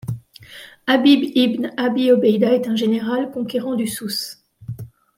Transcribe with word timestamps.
Habib 0.87 1.21
ibn 1.35 1.69
Abi 1.77 2.09
Obeida 2.11 2.51
est 2.53 2.67
un 2.67 2.75
général, 2.75 3.29
conquérant 3.29 3.75
du 3.75 3.85
Souss. 3.85 4.43